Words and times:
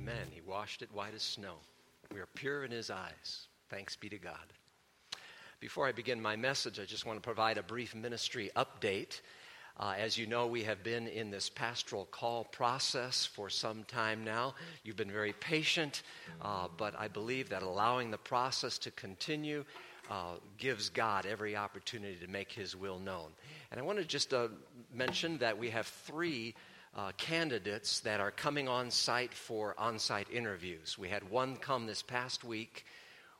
Amen. 0.00 0.28
He 0.30 0.40
washed 0.40 0.80
it 0.80 0.88
white 0.94 1.12
as 1.14 1.20
snow. 1.20 1.56
We 2.10 2.20
are 2.20 2.28
pure 2.34 2.64
in 2.64 2.70
his 2.70 2.90
eyes. 2.90 3.48
Thanks 3.68 3.96
be 3.96 4.08
to 4.08 4.16
God. 4.16 4.34
Before 5.60 5.86
I 5.86 5.92
begin 5.92 6.22
my 6.22 6.36
message, 6.36 6.80
I 6.80 6.86
just 6.86 7.04
want 7.04 7.18
to 7.18 7.20
provide 7.20 7.58
a 7.58 7.62
brief 7.62 7.94
ministry 7.94 8.50
update. 8.56 9.20
Uh, 9.78 9.92
as 9.98 10.16
you 10.16 10.26
know, 10.26 10.46
we 10.46 10.62
have 10.62 10.82
been 10.82 11.06
in 11.06 11.30
this 11.30 11.50
pastoral 11.50 12.06
call 12.06 12.44
process 12.44 13.26
for 13.26 13.50
some 13.50 13.84
time 13.84 14.24
now. 14.24 14.54
You've 14.84 14.96
been 14.96 15.10
very 15.10 15.34
patient, 15.34 16.02
uh, 16.40 16.68
but 16.78 16.98
I 16.98 17.06
believe 17.06 17.50
that 17.50 17.62
allowing 17.62 18.10
the 18.10 18.16
process 18.16 18.78
to 18.78 18.90
continue 18.92 19.66
uh, 20.10 20.36
gives 20.56 20.88
God 20.88 21.26
every 21.26 21.56
opportunity 21.56 22.16
to 22.24 22.26
make 22.26 22.50
His 22.50 22.74
will 22.74 22.98
known. 22.98 23.32
And 23.70 23.78
I 23.78 23.84
want 23.84 23.98
to 23.98 24.04
just 24.06 24.32
uh, 24.32 24.48
mention 24.94 25.36
that 25.38 25.58
we 25.58 25.68
have 25.68 25.86
three 25.86 26.54
uh, 26.96 27.12
candidates 27.16 28.00
that 28.00 28.20
are 28.20 28.30
coming 28.30 28.68
on 28.68 28.90
site 28.90 29.32
for 29.32 29.74
on 29.78 29.98
site 29.98 30.28
interviews. 30.32 30.98
We 30.98 31.08
had 31.08 31.30
one 31.30 31.56
come 31.56 31.86
this 31.86 32.02
past 32.02 32.44
week. 32.44 32.84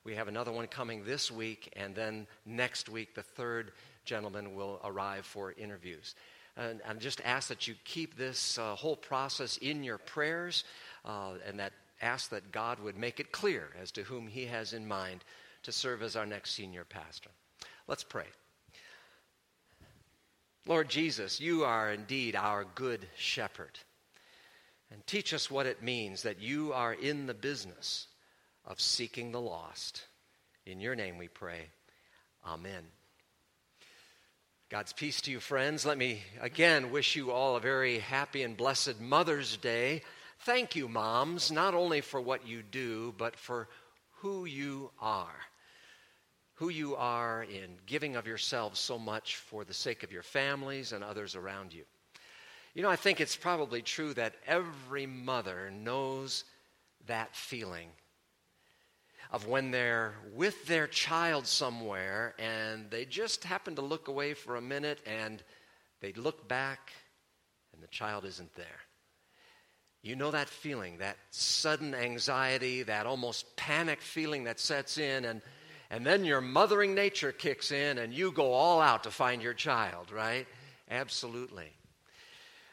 We 0.04 0.14
have 0.14 0.28
another 0.28 0.52
one 0.52 0.66
coming 0.66 1.04
this 1.04 1.30
week, 1.30 1.72
and 1.76 1.94
then 1.94 2.26
next 2.46 2.88
week, 2.88 3.14
the 3.14 3.22
third 3.22 3.72
gentleman 4.04 4.54
will 4.54 4.80
arrive 4.82 5.26
for 5.26 5.52
interviews. 5.52 6.14
And 6.56 6.80
I 6.88 6.94
just 6.94 7.20
ask 7.24 7.48
that 7.48 7.68
you 7.68 7.74
keep 7.84 8.16
this 8.16 8.58
uh, 8.58 8.74
whole 8.74 8.96
process 8.96 9.56
in 9.58 9.84
your 9.84 9.98
prayers 9.98 10.64
uh, 11.04 11.32
and 11.46 11.58
that 11.60 11.72
ask 12.02 12.30
that 12.30 12.50
God 12.50 12.80
would 12.80 12.96
make 12.96 13.20
it 13.20 13.30
clear 13.30 13.68
as 13.80 13.90
to 13.92 14.02
whom 14.02 14.26
He 14.26 14.46
has 14.46 14.72
in 14.72 14.86
mind 14.86 15.24
to 15.64 15.72
serve 15.72 16.02
as 16.02 16.16
our 16.16 16.26
next 16.26 16.52
senior 16.52 16.84
pastor. 16.84 17.30
Let's 17.86 18.04
pray. 18.04 18.26
Lord 20.66 20.88
Jesus, 20.88 21.40
you 21.40 21.64
are 21.64 21.92
indeed 21.92 22.36
our 22.36 22.64
good 22.74 23.06
shepherd. 23.16 23.78
And 24.90 25.06
teach 25.06 25.32
us 25.32 25.50
what 25.50 25.66
it 25.66 25.82
means 25.82 26.22
that 26.22 26.40
you 26.40 26.72
are 26.72 26.92
in 26.92 27.26
the 27.26 27.34
business 27.34 28.08
of 28.64 28.80
seeking 28.80 29.32
the 29.32 29.40
lost. 29.40 30.04
In 30.66 30.80
your 30.80 30.94
name 30.94 31.16
we 31.16 31.28
pray. 31.28 31.68
Amen. 32.46 32.84
God's 34.68 34.92
peace 34.92 35.20
to 35.22 35.30
you, 35.30 35.40
friends. 35.40 35.86
Let 35.86 35.98
me 35.98 36.22
again 36.40 36.90
wish 36.90 37.16
you 37.16 37.30
all 37.30 37.56
a 37.56 37.60
very 37.60 37.98
happy 37.98 38.42
and 38.42 38.56
blessed 38.56 39.00
Mother's 39.00 39.56
Day. 39.56 40.02
Thank 40.40 40.76
you, 40.76 40.88
moms, 40.88 41.50
not 41.50 41.74
only 41.74 42.00
for 42.00 42.20
what 42.20 42.46
you 42.46 42.62
do, 42.62 43.14
but 43.18 43.36
for 43.36 43.68
who 44.18 44.44
you 44.44 44.90
are 45.00 45.34
who 46.60 46.68
you 46.68 46.94
are 46.94 47.42
in 47.44 47.78
giving 47.86 48.16
of 48.16 48.26
yourselves 48.26 48.78
so 48.78 48.98
much 48.98 49.36
for 49.36 49.64
the 49.64 49.72
sake 49.72 50.02
of 50.02 50.12
your 50.12 50.22
families 50.22 50.92
and 50.92 51.02
others 51.02 51.34
around 51.34 51.72
you. 51.72 51.84
You 52.74 52.82
know, 52.82 52.90
I 52.90 52.96
think 52.96 53.18
it's 53.18 53.34
probably 53.34 53.80
true 53.80 54.12
that 54.12 54.34
every 54.46 55.06
mother 55.06 55.70
knows 55.70 56.44
that 57.06 57.34
feeling 57.34 57.88
of 59.30 59.46
when 59.46 59.70
they're 59.70 60.12
with 60.34 60.66
their 60.66 60.86
child 60.86 61.46
somewhere 61.46 62.34
and 62.38 62.90
they 62.90 63.06
just 63.06 63.42
happen 63.44 63.74
to 63.76 63.82
look 63.82 64.08
away 64.08 64.34
for 64.34 64.56
a 64.56 64.60
minute 64.60 65.00
and 65.06 65.42
they 66.02 66.12
look 66.12 66.46
back 66.46 66.92
and 67.72 67.82
the 67.82 67.88
child 67.88 68.26
isn't 68.26 68.54
there. 68.54 68.66
You 70.02 70.14
know 70.14 70.30
that 70.30 70.50
feeling, 70.50 70.98
that 70.98 71.16
sudden 71.30 71.94
anxiety, 71.94 72.82
that 72.82 73.06
almost 73.06 73.56
panic 73.56 74.02
feeling 74.02 74.44
that 74.44 74.60
sets 74.60 74.98
in, 74.98 75.24
and 75.24 75.40
and 75.90 76.06
then 76.06 76.24
your 76.24 76.40
mothering 76.40 76.94
nature 76.94 77.32
kicks 77.32 77.72
in 77.72 77.98
and 77.98 78.14
you 78.14 78.30
go 78.30 78.52
all 78.52 78.80
out 78.80 79.04
to 79.04 79.10
find 79.10 79.42
your 79.42 79.54
child, 79.54 80.12
right? 80.12 80.46
Absolutely. 80.88 81.68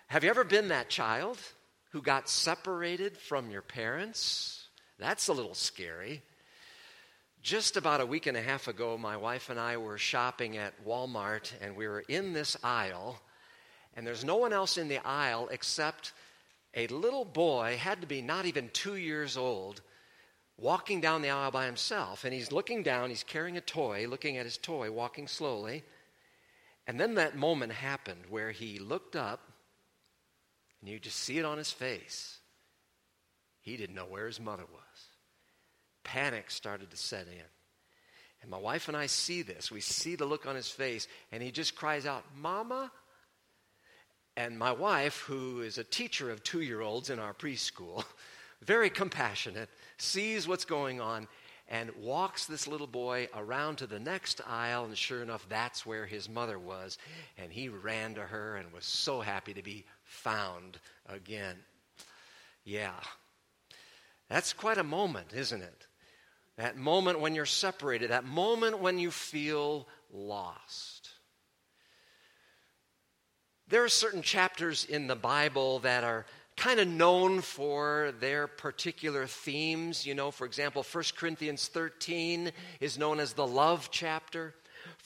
Have 0.07 0.23
you 0.23 0.29
ever 0.29 0.43
been 0.43 0.67
that 0.69 0.89
child 0.89 1.37
who 1.91 2.01
got 2.01 2.29
separated 2.29 3.17
from 3.17 3.49
your 3.49 3.63
parents? 3.63 4.67
That's 4.99 5.27
a 5.27 5.33
little 5.33 5.55
scary. 5.55 6.21
Just 7.41 7.75
about 7.75 8.01
a 8.01 8.05
week 8.05 8.27
and 8.27 8.37
a 8.37 8.41
half 8.41 8.67
ago, 8.67 8.97
my 8.97 9.17
wife 9.17 9.49
and 9.49 9.59
I 9.59 9.77
were 9.77 9.97
shopping 9.97 10.57
at 10.57 10.85
Walmart 10.85 11.51
and 11.61 11.75
we 11.75 11.87
were 11.87 12.03
in 12.07 12.33
this 12.33 12.55
aisle, 12.63 13.19
and 13.95 14.05
there's 14.05 14.25
no 14.25 14.37
one 14.37 14.53
else 14.53 14.77
in 14.77 14.89
the 14.89 15.05
aisle 15.05 15.47
except 15.51 16.13
a 16.75 16.87
little 16.87 17.25
boy, 17.25 17.77
had 17.79 18.01
to 18.01 18.07
be 18.07 18.21
not 18.21 18.45
even 18.45 18.69
two 18.73 18.95
years 18.95 19.37
old, 19.37 19.81
walking 20.57 20.99
down 21.01 21.21
the 21.21 21.29
aisle 21.29 21.51
by 21.51 21.65
himself, 21.65 22.23
and 22.23 22.33
he's 22.33 22.51
looking 22.51 22.83
down, 22.83 23.09
he's 23.09 23.23
carrying 23.23 23.57
a 23.57 23.61
toy, 23.61 24.07
looking 24.07 24.37
at 24.37 24.45
his 24.45 24.57
toy, 24.57 24.91
walking 24.91 25.27
slowly. 25.27 25.83
And 26.87 26.99
then 26.99 27.15
that 27.15 27.35
moment 27.35 27.73
happened 27.73 28.23
where 28.29 28.51
he 28.51 28.79
looked 28.79 29.15
up, 29.15 29.41
and 30.81 30.89
you 30.89 30.99
just 30.99 31.17
see 31.17 31.37
it 31.37 31.45
on 31.45 31.57
his 31.57 31.71
face. 31.71 32.39
He 33.61 33.77
didn't 33.77 33.95
know 33.95 34.05
where 34.05 34.27
his 34.27 34.39
mother 34.39 34.63
was. 34.71 34.81
Panic 36.03 36.49
started 36.49 36.89
to 36.91 36.97
set 36.97 37.27
in. 37.27 37.43
And 38.41 38.51
my 38.51 38.57
wife 38.57 38.87
and 38.87 38.95
I 38.95 39.07
see 39.07 39.41
this. 39.41 39.71
We 39.71 39.81
see 39.81 40.15
the 40.15 40.25
look 40.25 40.45
on 40.45 40.55
his 40.55 40.69
face, 40.69 41.07
and 41.31 41.43
he 41.43 41.51
just 41.51 41.75
cries 41.75 42.05
out, 42.05 42.23
Mama. 42.35 42.91
And 44.37 44.57
my 44.57 44.71
wife, 44.71 45.17
who 45.21 45.61
is 45.61 45.77
a 45.77 45.83
teacher 45.83 46.31
of 46.31 46.43
two 46.43 46.61
year 46.61 46.81
olds 46.81 47.09
in 47.09 47.19
our 47.19 47.33
preschool, 47.33 48.05
very 48.61 48.89
compassionate, 48.89 49.69
sees 49.97 50.47
what's 50.47 50.65
going 50.65 51.01
on, 51.01 51.27
and 51.69 51.91
walks 51.99 52.45
this 52.45 52.67
little 52.67 52.87
boy 52.87 53.27
around 53.35 53.77
to 53.77 53.87
the 53.87 53.99
next 53.99 54.41
aisle. 54.47 54.85
And 54.85 54.97
sure 54.97 55.21
enough, 55.21 55.45
that's 55.49 55.85
where 55.85 56.05
his 56.05 56.29
mother 56.29 56.57
was. 56.57 56.97
And 57.37 57.51
he 57.51 57.67
ran 57.67 58.15
to 58.15 58.21
her 58.21 58.55
and 58.55 58.71
was 58.71 58.85
so 58.85 59.19
happy 59.19 59.53
to 59.53 59.61
be 59.61 59.85
found 60.03 60.79
again. 61.07 61.57
Yeah. 62.63 62.99
That's 64.29 64.53
quite 64.53 64.77
a 64.77 64.83
moment, 64.83 65.33
isn't 65.33 65.61
it? 65.61 65.87
That 66.57 66.77
moment 66.77 67.19
when 67.19 67.35
you're 67.35 67.45
separated, 67.45 68.11
that 68.11 68.25
moment 68.25 68.79
when 68.79 68.97
you 68.97 69.11
feel 69.11 69.87
lost. 70.11 71.09
There 73.67 73.83
are 73.83 73.89
certain 73.89 74.21
chapters 74.21 74.85
in 74.85 75.07
the 75.07 75.15
Bible 75.15 75.79
that 75.79 76.03
are 76.03 76.25
kind 76.57 76.79
of 76.79 76.87
known 76.87 77.39
for 77.41 78.11
their 78.19 78.47
particular 78.47 79.27
themes. 79.27 80.05
You 80.05 80.15
know, 80.15 80.31
for 80.31 80.45
example, 80.45 80.83
1 80.83 81.03
Corinthians 81.15 81.67
13 81.67 82.51
is 82.81 82.97
known 82.97 83.19
as 83.19 83.33
the 83.33 83.47
love 83.47 83.89
chapter. 83.91 84.55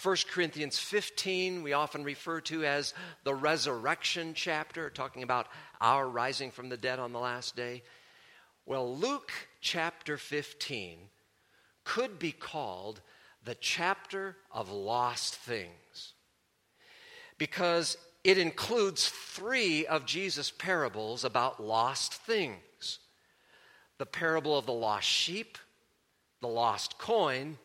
1 0.01 0.17
Corinthians 0.31 0.79
15, 0.79 1.61
we 1.61 1.73
often 1.73 2.03
refer 2.03 2.39
to 2.41 2.63
as 2.63 2.93
the 3.23 3.35
resurrection 3.35 4.33
chapter, 4.33 4.89
talking 4.89 5.23
about 5.23 5.47
our 5.81 6.07
rising 6.07 6.51
from 6.51 6.69
the 6.69 6.77
dead 6.77 6.99
on 6.99 7.11
the 7.11 7.19
last 7.19 7.55
day. 7.55 7.83
Well, 8.65 8.95
Luke 8.95 9.31
chapter 9.59 10.17
15 10.17 10.97
could 11.83 12.17
be 12.17 12.31
called 12.31 13.01
the 13.43 13.55
chapter 13.55 14.37
of 14.51 14.71
lost 14.71 15.35
things 15.35 16.13
because 17.37 17.97
it 18.23 18.37
includes 18.37 19.09
three 19.09 19.85
of 19.85 20.05
Jesus' 20.05 20.51
parables 20.51 21.23
about 21.23 21.63
lost 21.63 22.13
things 22.13 22.99
the 23.97 24.05
parable 24.07 24.57
of 24.57 24.65
the 24.65 24.73
lost 24.73 25.07
sheep, 25.07 25.59
the 26.39 26.47
lost 26.47 26.97
coin, 26.97 27.55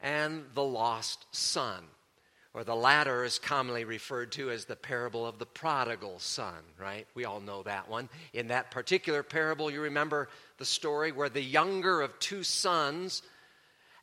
and 0.00 0.44
the 0.54 0.64
lost 0.64 1.26
son. 1.30 1.84
Or 2.54 2.64
the 2.64 2.74
latter 2.74 3.22
is 3.22 3.38
commonly 3.38 3.84
referred 3.84 4.32
to 4.32 4.50
as 4.50 4.64
the 4.64 4.76
parable 4.76 5.26
of 5.26 5.38
the 5.38 5.44
prodigal 5.44 6.18
son, 6.20 6.54
right? 6.80 7.06
We 7.14 7.26
all 7.26 7.40
know 7.40 7.62
that 7.64 7.86
one. 7.86 8.08
In 8.32 8.48
that 8.48 8.70
particular 8.70 9.22
parable, 9.22 9.70
you 9.70 9.82
remember 9.82 10.30
the 10.56 10.64
story 10.64 11.12
where 11.12 11.28
the 11.28 11.42
younger 11.42 12.00
of 12.00 12.18
two 12.18 12.42
sons 12.42 13.22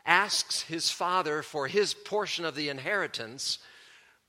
asks 0.05 0.61
his 0.61 0.91
father 0.91 1.41
for 1.41 1.67
his 1.67 1.95
portion 1.95 2.45
of 2.45 2.53
the 2.53 2.69
inheritance 2.69 3.57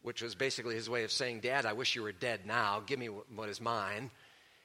which 0.07 0.23
was 0.23 0.37
basically 0.37 0.77
his 0.77 0.89
way 0.89 1.03
of 1.03 1.11
saying, 1.11 1.41
Dad, 1.41 1.67
I 1.67 1.73
wish 1.73 1.97
you 1.97 2.03
were 2.05 2.13
dead 2.13 2.47
now. 2.47 2.81
Give 2.87 2.97
me 2.97 3.09
what 3.09 3.49
is 3.49 3.61
mine. 3.61 4.13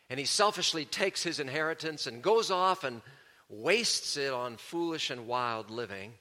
And 0.08 0.20
he 0.20 0.26
selfishly 0.28 0.86
takes 0.86 1.24
his 1.24 1.40
inheritance 1.40 2.06
and 2.06 2.22
goes 2.22 2.52
off 2.52 2.84
and 2.84 3.02
wastes 3.50 4.18
it 4.18 4.32
on 4.32 4.58
foolish 4.58 5.10
and 5.10 5.26
wild 5.26 5.72
living. 5.72 6.14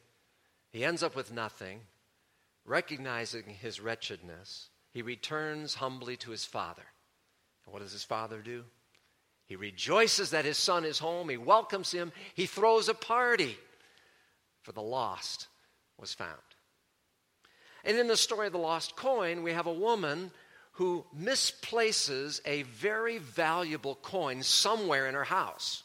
He 0.72 0.86
ends 0.86 1.02
up 1.02 1.14
with 1.14 1.34
nothing. 1.34 1.80
Recognizing 2.64 3.44
his 3.44 3.78
wretchedness, 3.78 4.70
he 4.90 5.02
returns 5.02 5.74
humbly 5.74 6.16
to 6.16 6.30
his 6.30 6.46
father. 6.46 6.86
And 7.66 7.74
what 7.74 7.82
does 7.82 7.92
his 7.92 8.04
father 8.04 8.40
do? 8.40 8.64
He 9.44 9.54
rejoices 9.54 10.30
that 10.30 10.46
his 10.46 10.56
son 10.56 10.86
is 10.86 10.98
home. 10.98 11.28
He 11.28 11.36
welcomes 11.36 11.92
him. 11.92 12.12
He 12.32 12.46
throws 12.46 12.88
a 12.88 12.94
party, 12.94 13.58
for 14.62 14.72
the 14.72 14.80
lost 14.80 15.48
was 15.98 16.14
found. 16.14 16.38
And 17.84 17.96
in 17.96 18.08
the 18.08 18.16
story 18.16 18.46
of 18.46 18.52
the 18.52 18.58
lost 18.58 18.96
coin, 18.96 19.42
we 19.42 19.52
have 19.52 19.66
a 19.66 19.72
woman 19.72 20.30
who 20.72 21.04
misplaces 21.12 22.40
a 22.44 22.62
very 22.62 23.18
valuable 23.18 23.96
coin 23.96 24.42
somewhere 24.42 25.08
in 25.08 25.14
her 25.14 25.24
house. 25.24 25.82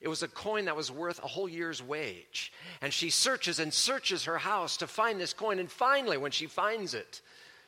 It 0.00 0.08
was 0.08 0.22
a 0.22 0.28
coin 0.28 0.64
that 0.64 0.76
was 0.76 0.90
worth 0.90 1.22
a 1.22 1.28
whole 1.28 1.48
year's 1.48 1.82
wage. 1.82 2.52
And 2.80 2.92
she 2.92 3.10
searches 3.10 3.58
and 3.58 3.72
searches 3.72 4.24
her 4.24 4.38
house 4.38 4.78
to 4.78 4.86
find 4.86 5.20
this 5.20 5.34
coin. 5.34 5.58
And 5.58 5.70
finally, 5.70 6.16
when 6.16 6.30
she 6.30 6.46
finds 6.46 6.94
it, 6.94 7.20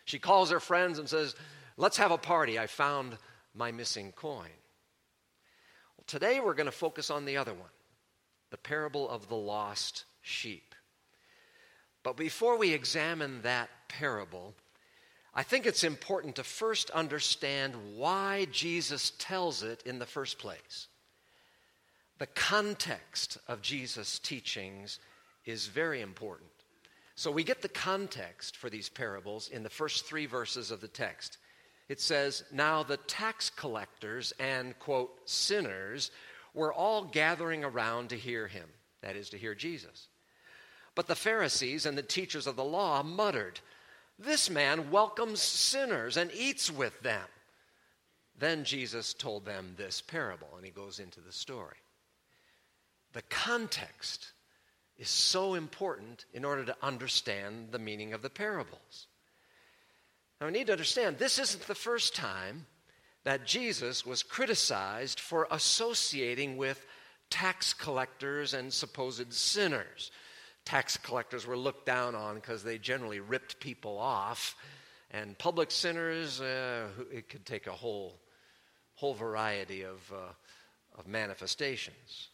she 0.06 0.18
calls 0.18 0.50
her 0.50 0.60
friends 0.60 0.98
and 0.98 1.08
says, 1.08 1.34
Let's 1.76 1.96
have 1.96 2.10
a 2.10 2.18
party. 2.18 2.58
I 2.58 2.66
found 2.66 3.16
my 3.54 3.72
missing 3.72 4.12
coin. 4.12 4.50
Well, 5.96 6.04
Today 6.06 6.40
we're 6.40 6.54
going 6.54 6.66
to 6.66 6.72
focus 6.72 7.10
on 7.10 7.24
the 7.24 7.36
other 7.36 7.54
one 7.54 7.70
the 8.50 8.58
parable 8.58 9.08
of 9.08 9.28
the 9.28 9.36
lost 9.36 10.04
sheep. 10.20 10.71
But 12.02 12.16
before 12.16 12.58
we 12.58 12.72
examine 12.72 13.42
that 13.42 13.70
parable, 13.88 14.54
I 15.34 15.42
think 15.42 15.66
it's 15.66 15.84
important 15.84 16.36
to 16.36 16.44
first 16.44 16.90
understand 16.90 17.74
why 17.96 18.46
Jesus 18.50 19.12
tells 19.18 19.62
it 19.62 19.82
in 19.86 19.98
the 19.98 20.06
first 20.06 20.38
place. 20.38 20.88
The 22.18 22.26
context 22.26 23.38
of 23.48 23.62
Jesus' 23.62 24.18
teachings 24.18 24.98
is 25.44 25.66
very 25.66 26.00
important. 26.00 26.50
So 27.14 27.30
we 27.30 27.44
get 27.44 27.62
the 27.62 27.68
context 27.68 28.56
for 28.56 28.68
these 28.68 28.88
parables 28.88 29.48
in 29.48 29.62
the 29.62 29.70
first 29.70 30.06
three 30.06 30.26
verses 30.26 30.70
of 30.70 30.80
the 30.80 30.88
text. 30.88 31.38
It 31.88 32.00
says, 32.00 32.44
Now 32.52 32.82
the 32.82 32.96
tax 32.96 33.50
collectors 33.50 34.32
and, 34.38 34.78
quote, 34.78 35.12
sinners 35.24 36.10
were 36.54 36.72
all 36.72 37.04
gathering 37.04 37.64
around 37.64 38.10
to 38.10 38.16
hear 38.16 38.46
him, 38.46 38.68
that 39.02 39.16
is, 39.16 39.30
to 39.30 39.38
hear 39.38 39.54
Jesus. 39.54 40.08
But 40.94 41.06
the 41.06 41.14
Pharisees 41.14 41.86
and 41.86 41.96
the 41.96 42.02
teachers 42.02 42.46
of 42.46 42.56
the 42.56 42.64
law 42.64 43.02
muttered, 43.02 43.60
This 44.18 44.50
man 44.50 44.90
welcomes 44.90 45.40
sinners 45.40 46.16
and 46.16 46.30
eats 46.32 46.70
with 46.70 47.00
them. 47.02 47.26
Then 48.38 48.64
Jesus 48.64 49.14
told 49.14 49.44
them 49.44 49.74
this 49.76 50.00
parable, 50.00 50.48
and 50.56 50.64
he 50.64 50.70
goes 50.70 50.98
into 50.98 51.20
the 51.20 51.32
story. 51.32 51.76
The 53.12 53.22
context 53.22 54.32
is 54.98 55.08
so 55.08 55.54
important 55.54 56.24
in 56.32 56.44
order 56.44 56.64
to 56.64 56.76
understand 56.82 57.68
the 57.70 57.78
meaning 57.78 58.12
of 58.12 58.22
the 58.22 58.30
parables. 58.30 59.06
Now, 60.40 60.46
we 60.46 60.52
need 60.52 60.66
to 60.66 60.72
understand 60.72 61.18
this 61.18 61.38
isn't 61.38 61.66
the 61.66 61.74
first 61.74 62.14
time 62.14 62.66
that 63.24 63.46
Jesus 63.46 64.04
was 64.04 64.22
criticized 64.22 65.20
for 65.20 65.46
associating 65.50 66.56
with 66.56 66.84
tax 67.30 67.72
collectors 67.72 68.52
and 68.52 68.72
supposed 68.72 69.32
sinners. 69.32 70.10
Tax 70.64 70.96
collectors 70.96 71.46
were 71.46 71.56
looked 71.56 71.86
down 71.86 72.14
on 72.14 72.36
because 72.36 72.62
they 72.62 72.78
generally 72.78 73.20
ripped 73.20 73.58
people 73.60 73.98
off, 73.98 74.54
and 75.10 75.36
public 75.38 75.70
sinners, 75.70 76.40
uh, 76.40 76.88
it 77.12 77.28
could 77.28 77.44
take 77.44 77.66
a 77.66 77.72
whole, 77.72 78.18
whole 78.94 79.14
variety 79.14 79.82
of, 79.82 80.00
uh, 80.12 80.32
of 80.98 81.06
manifestations. 81.06 82.28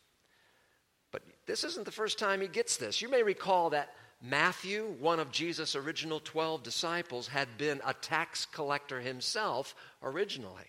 But 1.11 1.23
this 1.47 1.65
isn't 1.65 1.87
the 1.87 1.93
first 1.93 2.19
time 2.19 2.41
he 2.41 2.49
gets 2.49 2.77
this. 2.77 3.01
You 3.01 3.09
may 3.09 3.23
recall 3.23 3.71
that 3.71 3.95
Matthew, 4.21 4.97
one 4.99 5.21
of 5.21 5.31
Jesus' 5.31 5.77
original 5.77 6.21
12 6.21 6.63
disciples, 6.63 7.29
had 7.29 7.57
been 7.57 7.81
a 7.87 7.95
tax 7.95 8.47
collector 8.47 9.01
himself 9.01 9.75
originally. 10.03 10.67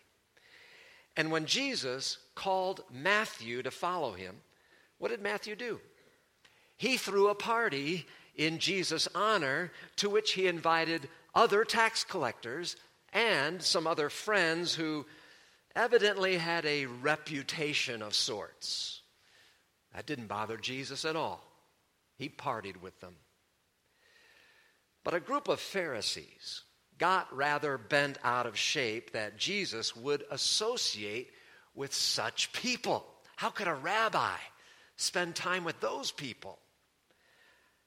And 1.17 1.31
when 1.31 1.45
Jesus 1.45 2.19
called 2.35 2.83
Matthew 2.91 3.63
to 3.63 3.71
follow 3.71 4.13
him, 4.13 4.37
what 4.99 5.09
did 5.09 5.21
Matthew 5.21 5.55
do? 5.55 5.79
He 6.79 6.95
threw 6.95 7.27
a 7.27 7.35
party 7.35 8.05
in 8.35 8.57
Jesus' 8.57 9.09
honor 9.13 9.69
to 9.97 10.09
which 10.09 10.31
he 10.31 10.47
invited 10.47 11.09
other 11.35 11.65
tax 11.65 12.05
collectors 12.05 12.77
and 13.11 13.61
some 13.61 13.85
other 13.85 14.09
friends 14.09 14.75
who 14.75 15.05
evidently 15.75 16.37
had 16.37 16.65
a 16.65 16.85
reputation 16.85 18.01
of 18.01 18.15
sorts. 18.15 19.01
That 19.93 20.05
didn't 20.05 20.27
bother 20.27 20.55
Jesus 20.55 21.03
at 21.03 21.17
all. 21.17 21.43
He 22.15 22.29
partied 22.29 22.81
with 22.81 22.97
them. 23.01 23.17
But 25.03 25.13
a 25.13 25.19
group 25.19 25.49
of 25.49 25.59
Pharisees 25.59 26.61
got 26.97 27.35
rather 27.35 27.77
bent 27.77 28.17
out 28.23 28.45
of 28.45 28.57
shape 28.57 29.11
that 29.11 29.37
Jesus 29.37 29.97
would 29.97 30.23
associate 30.31 31.29
with 31.75 31.93
such 31.93 32.53
people. 32.53 33.05
How 33.35 33.49
could 33.49 33.67
a 33.67 33.73
rabbi 33.73 34.37
spend 34.95 35.35
time 35.35 35.65
with 35.65 35.81
those 35.81 36.11
people? 36.11 36.57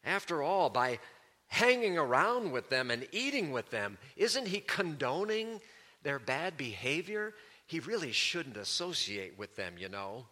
After 0.04 0.42
all, 0.42 0.70
by 0.70 0.98
hanging 1.46 1.98
around 1.98 2.50
with 2.50 2.68
them 2.70 2.90
and 2.90 3.06
eating 3.12 3.52
with 3.52 3.70
them, 3.70 3.98
isn't 4.16 4.48
he 4.48 4.60
condoning 4.60 5.60
their 6.02 6.18
bad 6.18 6.56
behavior? 6.56 7.34
He 7.66 7.80
really 7.80 8.12
shouldn't 8.12 8.56
associate 8.56 9.38
with 9.38 9.54
them, 9.56 9.74
you 9.78 9.88
know. 9.88 10.26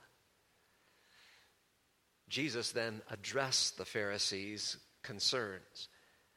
Jesus 2.29 2.73
then 2.73 3.03
addressed 3.11 3.77
the 3.77 3.85
Pharisees' 3.85 4.77
concerns 5.03 5.89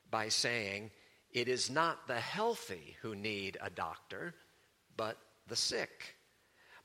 by 0.10 0.30
saying, 0.30 0.92
It 1.32 1.48
is 1.48 1.70
not 1.70 2.08
the 2.08 2.20
healthy 2.20 2.98
who 3.02 3.16
need 3.16 3.58
a 3.62 3.70
doctor, 3.70 4.34
but 4.98 5.18
the 5.48 5.56
sick. 5.56 6.16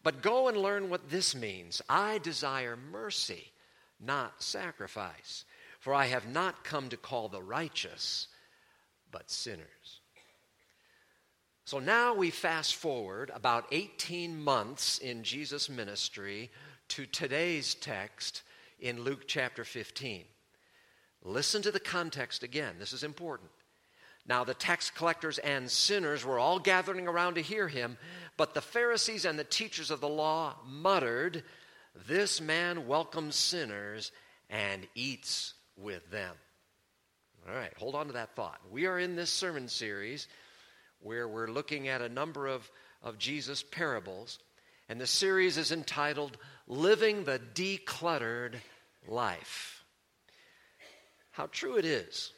But 0.03 0.23
go 0.23 0.49
and 0.49 0.57
learn 0.57 0.91
what 0.91 1.11
this 1.11 1.35
means. 1.35 1.83
I 1.89 2.19
desire 2.19 2.77
mercy, 2.77 3.53
not 4.01 4.43
sacrifice, 4.43 5.45
for 5.89 5.95
I 5.95 6.05
have 6.05 6.29
not 6.29 6.65
come 6.65 6.91
to 6.91 6.99
call 6.99 7.31
the 7.31 7.41
righteous, 7.41 8.27
but 9.11 9.31
sinners. 9.31 10.03
So 11.65 11.79
now 11.79 12.13
we 12.13 12.29
fast 12.29 12.75
forward 12.75 13.31
about 13.35 13.65
18 13.73 14.39
months 14.39 14.99
in 14.99 15.23
Jesus' 15.23 15.71
ministry 15.71 16.51
to 16.89 17.07
today's 17.07 17.75
text 17.75 18.43
in 18.79 19.01
Luke 19.01 19.23
chapter 19.27 19.65
15. 19.65 20.27
Listen 21.23 21.63
to 21.63 21.73
the 21.73 21.81
context 21.81 22.43
again. 22.43 22.75
This 22.79 22.93
is 22.93 23.03
important. 23.03 23.49
Now, 24.27 24.45
the 24.45 24.53
tax 24.53 24.91
collectors 24.91 25.39
and 25.39 25.71
sinners 25.71 26.23
were 26.23 26.39
all 26.39 26.59
gathering 26.59 27.09
around 27.09 27.37
to 27.37 27.41
hear 27.41 27.67
him, 27.67 27.97
but 28.37 28.53
the 28.53 28.61
Pharisees 28.61 29.25
and 29.25 29.39
the 29.39 29.45
teachers 29.45 29.91
of 29.91 30.03
the 30.03 30.07
law 30.07 30.57
muttered, 30.67 31.45
This 32.07 32.43
man 32.43 32.87
welcomes 32.87 33.37
sinners 33.37 34.13
and 34.51 34.87
eats 34.95 35.55
with 35.81 36.11
them. 36.11 36.35
All 37.49 37.55
right, 37.55 37.73
hold 37.79 37.95
on 37.95 38.09
to 38.09 38.13
that 38.15 38.35
thought. 38.35 38.61
We 38.71 38.87
are 38.87 38.99
in 38.99 39.17
this 39.17 39.31
sermon 39.31 39.69
series 39.69 40.29
where 41.01 41.29
we're 41.29 41.49
looking 41.49 41.89
at 41.89 42.03
a 42.03 42.09
number 42.09 42.47
of, 42.47 42.69
of 43.03 43.19
Jesus' 43.19 43.63
parables, 43.63 44.39
and 44.89 45.01
the 45.01 45.07
series 45.07 45.57
is 45.57 45.73
entitled 45.73 46.37
Living 46.67 47.25
the 47.25 47.41
Decluttered 47.55 48.57
Life. 49.07 49.85
How 51.31 51.47
true 51.47 51.77
it 51.77 51.85
is 51.85 52.33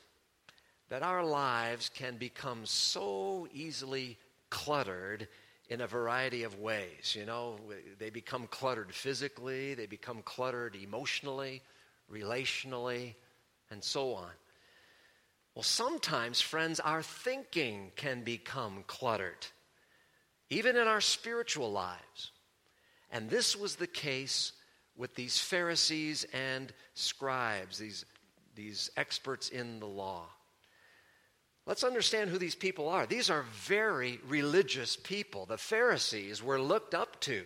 that 0.91 1.03
our 1.03 1.25
lives 1.25 1.89
can 1.89 2.17
become 2.17 2.67
so 2.67 3.49
easily 3.53 4.19
cluttered 4.51 5.27
in 5.69 5.81
a 5.81 5.87
variety 5.87 6.43
of 6.43 6.59
ways. 6.59 7.17
You 7.17 7.25
know, 7.25 7.57
they 7.99 8.11
become 8.11 8.47
cluttered 8.49 8.93
physically, 8.93 9.75
they 9.75 9.87
become 9.87 10.23
cluttered 10.23 10.77
emotionally, 10.77 11.63
relationally, 12.13 13.15
and 13.71 13.83
so 13.83 14.15
on. 14.15 14.31
Well, 15.55 15.63
sometimes, 15.63 16.41
friends, 16.41 16.81
our 16.81 17.03
thinking 17.03 17.93
can 17.97 18.23
become 18.23 18.85
cluttered, 18.87 19.47
even 20.49 20.77
in 20.77 20.87
our 20.87 21.01
spiritual 21.01 21.73
lives. 21.73 22.31
And 23.11 23.29
this 23.29 23.57
was 23.57 23.77
the 23.77 23.87
case 23.87 24.53
with 24.97 25.15
these 25.15 25.39
Pharisees 25.39 26.25
and 26.33 26.73
scribes, 26.95 27.79
these, 27.79 28.05
these 28.55 28.91
experts 28.97 29.49
in 29.49 29.81
the 29.81 29.87
law. 29.87 30.27
Let's 31.67 31.85
understand 31.85 32.31
who 32.31 32.39
these 32.39 32.55
people 32.55 32.89
are. 32.89 33.07
These 33.07 33.31
are 33.31 33.45
very 33.53 34.19
religious 34.27 34.97
people. 34.97 35.47
The 35.47 35.59
Pharisees 35.59 36.43
were 36.43 36.61
looked 36.61 36.95
up 36.95 37.21
to 37.23 37.45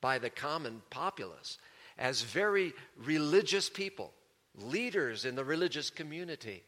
by 0.00 0.18
the 0.18 0.30
common 0.30 0.82
populace 0.90 1.58
as 1.98 2.22
very 2.22 2.72
religious 3.04 3.70
people, 3.70 4.12
leaders 4.56 5.24
in 5.24 5.34
the 5.34 5.44
religious 5.44 5.90
community. 5.90 6.62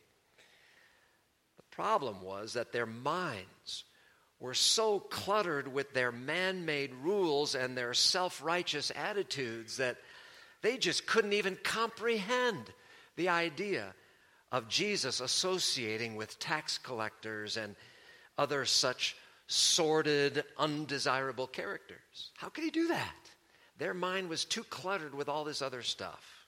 The 1.56 1.76
problem 1.76 2.22
was 2.22 2.54
that 2.54 2.72
their 2.72 2.86
minds 2.86 3.84
were 4.40 4.54
so 4.54 5.00
cluttered 5.00 5.72
with 5.72 5.92
their 5.94 6.12
man 6.12 6.64
made 6.64 6.94
rules 7.02 7.54
and 7.54 7.76
their 7.76 7.94
self 7.94 8.42
righteous 8.42 8.92
attitudes 8.94 9.76
that 9.78 9.96
they 10.62 10.76
just 10.76 11.06
couldn't 11.06 11.32
even 11.32 11.56
comprehend 11.62 12.72
the 13.16 13.28
idea 13.28 13.94
of 14.50 14.68
Jesus 14.68 15.20
associating 15.20 16.16
with 16.16 16.38
tax 16.38 16.78
collectors 16.78 17.56
and 17.56 17.76
other 18.38 18.64
such 18.64 19.16
sordid, 19.46 20.44
undesirable 20.58 21.46
characters. 21.46 22.30
How 22.36 22.48
could 22.48 22.64
he 22.64 22.70
do 22.70 22.88
that? 22.88 23.14
Their 23.78 23.94
mind 23.94 24.28
was 24.28 24.44
too 24.44 24.64
cluttered 24.64 25.14
with 25.14 25.28
all 25.28 25.44
this 25.44 25.62
other 25.62 25.82
stuff. 25.82 26.43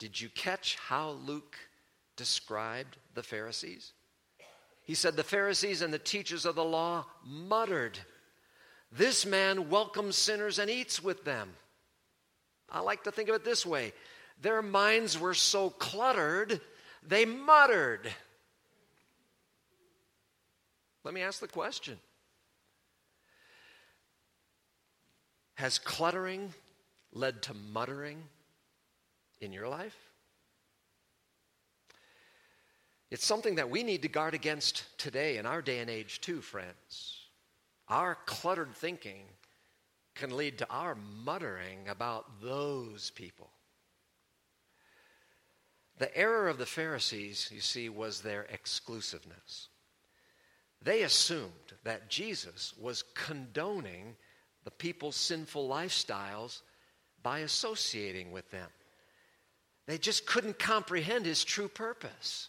Did 0.00 0.18
you 0.18 0.30
catch 0.30 0.76
how 0.76 1.10
Luke 1.10 1.56
described 2.16 2.96
the 3.14 3.22
Pharisees? 3.22 3.92
He 4.82 4.94
said, 4.94 5.14
The 5.14 5.22
Pharisees 5.22 5.82
and 5.82 5.92
the 5.94 5.98
teachers 5.98 6.46
of 6.46 6.54
the 6.56 6.64
law 6.64 7.04
muttered, 7.24 7.98
This 8.90 9.26
man 9.26 9.68
welcomes 9.68 10.16
sinners 10.16 10.58
and 10.58 10.70
eats 10.70 11.04
with 11.04 11.24
them. 11.24 11.50
I 12.70 12.80
like 12.80 13.04
to 13.04 13.12
think 13.12 13.28
of 13.28 13.34
it 13.34 13.44
this 13.44 13.64
way 13.64 13.92
their 14.40 14.62
minds 14.62 15.18
were 15.18 15.34
so 15.34 15.68
cluttered, 15.68 16.62
they 17.06 17.26
muttered. 17.26 18.10
Let 21.04 21.12
me 21.12 21.20
ask 21.20 21.40
the 21.40 21.46
question 21.46 21.98
Has 25.56 25.78
cluttering 25.78 26.54
led 27.12 27.42
to 27.42 27.54
muttering 27.54 28.22
in 29.40 29.52
your 29.52 29.68
life? 29.68 29.96
It's 33.10 33.26
something 33.26 33.56
that 33.56 33.70
we 33.70 33.82
need 33.82 34.02
to 34.02 34.08
guard 34.08 34.34
against 34.34 34.84
today 34.98 35.36
in 35.36 35.46
our 35.46 35.62
day 35.62 35.80
and 35.80 35.90
age, 35.90 36.20
too, 36.20 36.40
friends. 36.40 37.18
Our 37.88 38.16
cluttered 38.24 38.74
thinking 38.74 39.22
can 40.14 40.36
lead 40.36 40.58
to 40.58 40.70
our 40.70 40.94
muttering 40.94 41.88
about 41.88 42.40
those 42.40 43.10
people. 43.10 43.50
The 45.98 46.16
error 46.16 46.48
of 46.48 46.58
the 46.58 46.66
Pharisees, 46.66 47.50
you 47.52 47.60
see, 47.60 47.88
was 47.88 48.20
their 48.20 48.46
exclusiveness. 48.50 49.68
They 50.82 51.02
assumed 51.02 51.74
that 51.84 52.08
Jesus 52.08 52.72
was 52.80 53.04
condoning 53.14 54.16
the 54.64 54.70
people's 54.70 55.16
sinful 55.16 55.68
lifestyles 55.68 56.62
by 57.22 57.40
associating 57.40 58.30
with 58.30 58.50
them. 58.50 58.68
They 59.90 59.98
just 59.98 60.24
couldn't 60.24 60.56
comprehend 60.56 61.26
his 61.26 61.42
true 61.42 61.66
purpose. 61.66 62.48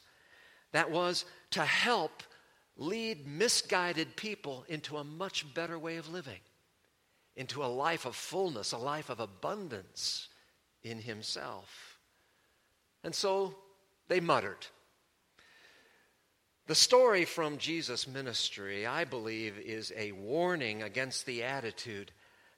That 0.73 0.91
was 0.91 1.25
to 1.49 1.65
help 1.65 2.21
lead 2.77 3.25
misguided 3.25 4.15
people 4.15 4.63
into 4.67 4.97
a 4.97 5.03
much 5.03 5.51
better 5.55 5.79
way 5.79 5.97
of 5.97 6.07
living, 6.07 6.39
into 7.35 7.63
a 7.63 7.65
life 7.65 8.05
of 8.05 8.15
fullness, 8.15 8.73
a 8.73 8.77
life 8.77 9.09
of 9.09 9.19
abundance 9.19 10.27
in 10.83 10.99
himself. 10.99 11.97
And 13.03 13.15
so 13.15 13.55
they 14.07 14.19
muttered. 14.19 14.67
The 16.67 16.75
story 16.75 17.25
from 17.25 17.57
Jesus' 17.57 18.07
ministry, 18.07 18.85
I 18.85 19.03
believe, 19.03 19.57
is 19.57 19.91
a 19.97 20.11
warning 20.11 20.83
against 20.83 21.25
the 21.25 21.41
attitude 21.41 22.11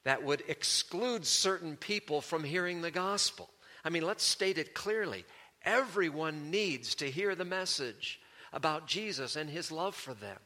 that 0.04 0.24
would 0.24 0.44
exclude 0.50 1.26
certain 1.26 1.78
people 1.78 2.20
from 2.20 2.44
hearing 2.44 2.82
the 2.82 2.92
gospel. 2.92 3.50
I 3.84 3.90
mean, 3.90 4.06
let's 4.06 4.24
state 4.24 4.58
it 4.58 4.74
clearly. 4.74 5.26
Everyone 5.64 6.52
needs 6.52 6.96
to 6.96 7.10
hear 7.10 7.36
the 7.36 7.46
message 7.46 8.20
about 8.52 8.88
Jesus 8.88 9.36
and 9.36 9.50
his 9.50 9.72
love 9.72 9.96
for 9.96 10.14
them. 10.14 10.38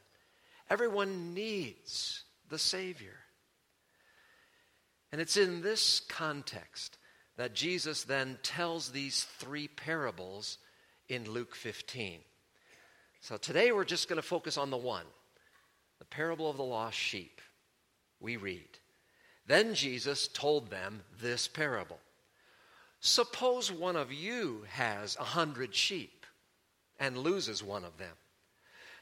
Everyone 0.70 1.34
needs 1.34 2.24
the 2.48 2.58
Savior. 2.58 3.16
And 5.12 5.20
it's 5.20 5.36
in 5.36 5.62
this 5.62 6.00
context 6.00 6.98
that 7.36 7.54
Jesus 7.54 8.04
then 8.04 8.38
tells 8.42 8.90
these 8.90 9.24
three 9.38 9.68
parables 9.68 10.58
in 11.08 11.30
Luke 11.30 11.54
15. 11.54 12.20
So 13.20 13.36
today 13.36 13.72
we're 13.72 13.84
just 13.84 14.08
going 14.08 14.20
to 14.20 14.26
focus 14.26 14.58
on 14.58 14.70
the 14.70 14.76
one 14.76 15.06
the 15.98 16.04
parable 16.04 16.48
of 16.48 16.56
the 16.56 16.62
lost 16.62 16.96
sheep. 16.96 17.40
We 18.20 18.36
read. 18.36 18.68
Then 19.48 19.74
Jesus 19.74 20.28
told 20.28 20.70
them 20.70 21.02
this 21.20 21.48
parable 21.48 21.98
Suppose 23.00 23.70
one 23.70 23.96
of 23.96 24.12
you 24.12 24.64
has 24.70 25.16
a 25.16 25.24
hundred 25.24 25.74
sheep 25.74 26.26
and 26.98 27.16
loses 27.16 27.62
one 27.62 27.84
of 27.84 27.98
them. 27.98 28.16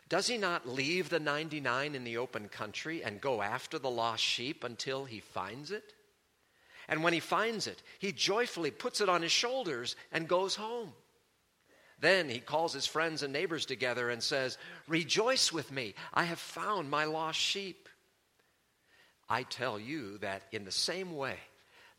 Does 0.08 0.26
he 0.28 0.36
not 0.36 0.68
leave 0.68 1.08
the 1.08 1.18
99 1.18 1.94
in 1.94 2.04
the 2.04 2.18
open 2.18 2.48
country 2.48 3.02
and 3.02 3.20
go 3.20 3.42
after 3.42 3.78
the 3.78 3.90
lost 3.90 4.22
sheep 4.22 4.62
until 4.62 5.04
he 5.04 5.20
finds 5.20 5.70
it? 5.70 5.94
And 6.88 7.02
when 7.02 7.12
he 7.12 7.20
finds 7.20 7.66
it, 7.66 7.82
he 7.98 8.12
joyfully 8.12 8.70
puts 8.70 9.00
it 9.00 9.08
on 9.08 9.22
his 9.22 9.32
shoulders 9.32 9.96
and 10.12 10.28
goes 10.28 10.54
home. 10.54 10.92
Then 11.98 12.28
he 12.28 12.38
calls 12.38 12.72
his 12.72 12.86
friends 12.86 13.22
and 13.22 13.32
neighbors 13.32 13.66
together 13.66 14.10
and 14.10 14.22
says, 14.22 14.58
Rejoice 14.86 15.52
with 15.52 15.72
me, 15.72 15.94
I 16.12 16.24
have 16.24 16.38
found 16.38 16.90
my 16.90 17.04
lost 17.04 17.38
sheep. 17.40 17.88
I 19.28 19.42
tell 19.42 19.80
you 19.80 20.18
that 20.18 20.42
in 20.52 20.64
the 20.64 20.70
same 20.70 21.16
way, 21.16 21.38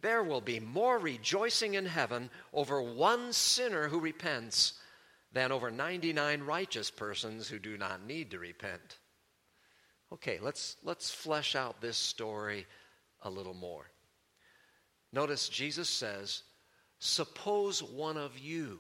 there 0.02 0.24
will 0.24 0.42
be 0.42 0.60
more 0.60 1.00
rejoicing 1.00 1.74
in 1.74 1.86
heaven 1.86 2.30
over 2.54 2.82
one 2.82 3.34
sinner 3.34 3.88
who 3.88 4.00
repents 4.00 4.74
than 5.34 5.52
over 5.52 5.72
99 5.72 6.44
righteous 6.44 6.92
persons 6.92 7.48
who 7.48 7.60
do 7.60 7.78
not 7.78 8.06
need 8.06 8.32
to 8.32 8.40
repent. 8.40 9.00
Okay, 10.14 10.40
let's, 10.42 10.78
let's 10.84 11.12
flesh 11.12 11.56
out 11.56 11.82
this 11.82 11.98
story 11.98 12.66
a 13.24 13.30
little 13.30 13.54
more. 13.54 13.86
Notice 15.12 15.50
Jesus 15.50 15.90
says, 15.90 16.44
Suppose 17.00 17.84
one 17.84 18.18
of 18.18 18.38
you 18.38 18.80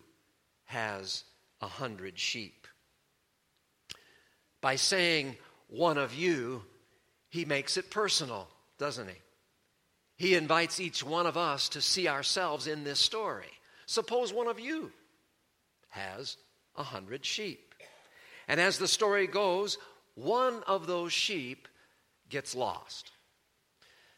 has 0.66 1.24
a 1.62 1.68
hundred 1.68 2.18
sheep. 2.18 2.68
By 4.62 4.76
saying 4.76 5.36
one 5.68 5.98
of 5.98 6.14
you, 6.14 6.64
he 7.30 7.46
makes 7.46 7.78
it 7.78 7.92
personal, 7.92 8.48
doesn't 8.78 9.08
he? 9.08 9.16
He 10.18 10.34
invites 10.34 10.80
each 10.80 11.04
one 11.04 11.28
of 11.28 11.38
us 11.38 11.70
to 11.70 11.82
see 11.82 12.08
ourselves 12.08 12.68
in 12.68 12.84
this 12.84 13.00
story. 13.00 13.52
Suppose 13.86 14.34
one 14.34 14.48
of 14.48 14.60
you 14.60 14.92
has 15.90 16.38
a 16.76 16.84
hundred 16.84 17.24
sheep. 17.24 17.74
And 18.48 18.60
as 18.60 18.78
the 18.78 18.88
story 18.88 19.28
goes, 19.28 19.78
one 20.16 20.64
of 20.66 20.88
those 20.88 21.14
sheep 21.14 21.68
gets 22.30 22.56
lost. 22.56 23.12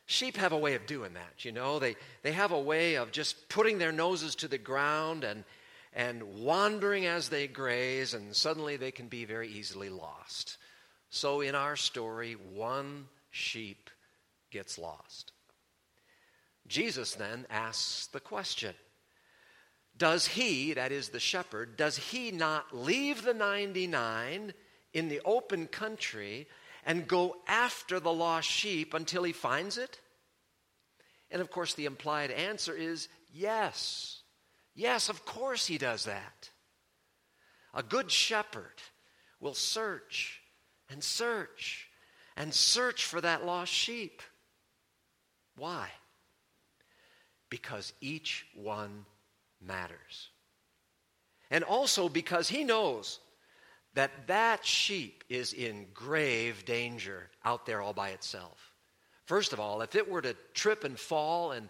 Sheep 0.06 0.38
have 0.38 0.54
a 0.54 0.58
way 0.58 0.74
of 0.74 0.88
doing 0.88 1.14
that, 1.14 1.46
you 1.46 1.52
know. 1.52 1.78
They, 1.78 1.96
they 2.24 2.32
have 2.32 2.52
a 2.52 2.60
way 2.60 2.96
of 2.96 3.12
just 3.12 3.50
putting 3.50 3.78
their 3.78 3.92
noses 3.92 4.36
to 4.36 4.48
the 4.48 4.58
ground 4.58 5.24
and, 5.24 5.44
and 5.94 6.44
wandering 6.44 7.06
as 7.06 7.30
they 7.30 7.48
graze, 7.48 8.14
and 8.14 8.36
suddenly 8.36 8.78
they 8.78 8.92
can 8.92 9.08
be 9.08 9.26
very 9.26 9.50
easily 9.50 9.90
lost. 9.90 10.58
So 11.10 11.42
in 11.42 11.54
our 11.54 11.76
story, 11.76 12.34
one 12.34 13.08
sheep 13.30 13.90
gets 14.50 14.80
lost. 14.80 15.34
Jesus 16.70 17.16
then 17.16 17.48
asks 17.50 18.08
the 18.08 18.20
question 18.20 18.76
Does 19.98 20.28
he, 20.28 20.74
that 20.74 20.92
is 20.92 21.10
the 21.10 21.20
shepherd, 21.20 21.76
does 21.76 21.98
he 21.98 22.32
not 22.32 22.74
leave 22.74 23.24
the 23.24 23.34
99 23.34 24.54
in 24.94 25.10
the 25.10 25.22
open 25.26 25.68
country 25.68 26.48
and 26.86 27.08
go 27.08 27.36
after 27.48 28.00
the 28.00 28.14
lost 28.14 28.48
sheep 28.48 28.94
until 28.94 29.24
he 29.24 29.34
finds 29.34 29.78
it? 29.78 30.00
And 31.32 31.42
of 31.42 31.52
course, 31.52 31.74
the 31.74 31.86
implied 31.86 32.32
answer 32.32 32.74
is 32.74 33.10
yes. 33.34 34.22
Yes, 34.76 35.10
of 35.10 35.26
course 35.26 35.66
he 35.66 35.78
does 35.78 36.06
that. 36.06 36.50
A 37.74 37.84
good 37.84 38.12
shepherd 38.12 38.82
will 39.40 39.54
search 39.54 40.42
and 40.90 41.04
search 41.04 41.90
and 42.38 42.54
search 42.54 43.06
for 43.06 43.22
that 43.22 43.46
lost 43.46 43.72
sheep. 43.72 44.22
Why? 45.56 45.90
Because 47.50 47.94
each 48.02 48.46
one 48.54 49.06
matters. 49.62 50.30
And 51.52 51.64
also 51.64 52.10
because 52.10 52.48
he 52.48 52.64
knows 52.64 53.20
that 53.96 54.28
that 54.28 54.66
sheep 54.66 55.24
is 55.30 55.54
in 55.54 55.88
grave 55.94 56.64
danger 56.66 57.30
out 57.44 57.66
there 57.66 57.82
all 57.82 57.94
by 57.94 58.10
itself. 58.10 58.72
First 59.26 59.54
of 59.54 59.60
all, 59.60 59.82
if 59.82 59.96
it 59.96 60.10
were 60.10 60.22
to 60.22 60.36
trip 60.54 60.84
and 60.84 61.00
fall 61.00 61.52
and 61.52 61.70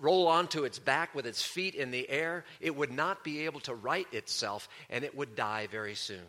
roll 0.00 0.26
onto 0.26 0.64
its 0.64 0.78
back 0.78 1.14
with 1.14 1.26
its 1.26 1.42
feet 1.42 1.74
in 1.74 1.90
the 1.90 2.08
air, 2.08 2.44
it 2.60 2.74
would 2.74 2.92
not 2.92 3.24
be 3.24 3.44
able 3.44 3.60
to 3.60 3.74
right 3.74 4.06
itself 4.12 4.68
and 4.90 5.04
it 5.04 5.16
would 5.16 5.34
die 5.34 5.66
very 5.70 5.94
soon. 5.94 6.26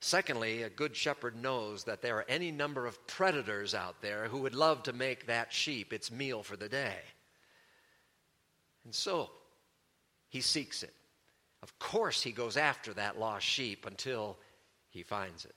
Secondly, 0.00 0.62
a 0.62 0.70
good 0.70 0.94
shepherd 0.94 1.34
knows 1.34 1.84
that 1.84 2.02
there 2.02 2.16
are 2.16 2.26
any 2.28 2.52
number 2.52 2.86
of 2.86 3.04
predators 3.08 3.74
out 3.74 4.00
there 4.00 4.28
who 4.28 4.38
would 4.38 4.54
love 4.54 4.84
to 4.84 4.92
make 4.92 5.26
that 5.26 5.52
sheep 5.52 5.92
its 5.92 6.10
meal 6.10 6.42
for 6.42 6.56
the 6.56 6.68
day. 6.68 6.98
And 8.88 8.94
so, 8.94 9.28
he 10.30 10.40
seeks 10.40 10.82
it. 10.82 10.94
Of 11.62 11.78
course, 11.78 12.22
he 12.22 12.32
goes 12.32 12.56
after 12.56 12.94
that 12.94 13.20
lost 13.20 13.44
sheep 13.44 13.84
until 13.84 14.38
he 14.88 15.02
finds 15.02 15.44
it. 15.44 15.54